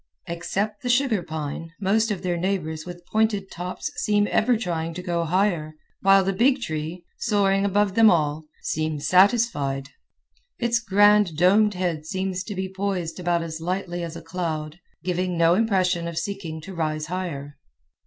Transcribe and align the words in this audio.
Except 0.25 0.81
the 0.81 0.89
sugar 0.89 1.21
pine, 1.21 1.73
most 1.79 2.09
of 2.09 2.23
their 2.23 2.35
neighbors 2.35 2.87
with 2.87 3.05
pointed 3.11 3.51
tops 3.51 3.91
seem 3.97 4.27
ever 4.31 4.57
trying 4.57 4.95
to 4.95 5.03
go 5.03 5.25
higher, 5.25 5.75
while 6.01 6.23
the 6.23 6.33
big 6.33 6.59
tree, 6.59 7.05
soaring 7.19 7.65
above 7.65 7.93
them 7.93 8.09
all, 8.09 8.45
seems 8.63 9.07
satisfied. 9.07 9.89
Its 10.57 10.79
grand 10.79 11.37
domed 11.37 11.75
head 11.75 12.07
seems 12.07 12.43
to 12.45 12.55
be 12.55 12.67
poised 12.67 13.19
about 13.19 13.43
as 13.43 13.61
lightly 13.61 14.01
as 14.01 14.15
a 14.15 14.23
cloud, 14.23 14.79
giving 15.03 15.37
no 15.37 15.53
impression 15.53 16.07
of 16.07 16.17
seeking 16.17 16.61
to 16.61 16.73
rise 16.73 17.05
higher. 17.05 17.55